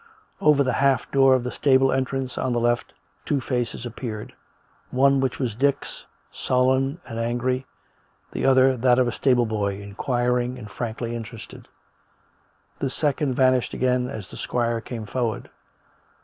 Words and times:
Over 0.41 0.63
the 0.63 0.73
half 0.81 1.11
door 1.11 1.35
of 1.35 1.43
the 1.43 1.51
stable 1.51 1.91
entrance 1.91 2.35
on 2.35 2.53
the 2.53 2.59
left 2.59 2.95
two 3.23 3.39
faces 3.39 3.85
appeared— 3.85 4.33
one, 4.89 5.19
which 5.19 5.37
was 5.37 5.53
Dick's, 5.53 6.05
sullen 6.31 6.99
and 7.05 7.19
angry, 7.19 7.67
the 8.31 8.41
otlier, 8.47 8.81
that 8.81 8.97
of 8.97 9.07
a 9.07 9.11
stable 9.11 9.45
boy, 9.45 9.79
inquiring 9.79 10.57
and 10.57 10.71
frankly 10.71 11.13
inter 11.13 11.37
ested. 11.37 11.65
This 12.79 12.95
second 12.95 13.35
vanished 13.35 13.75
again 13.75 14.09
as 14.09 14.31
the 14.31 14.37
squire 14.37 14.81
came 14.81 15.05
for 15.05 15.21
ward. 15.23 15.49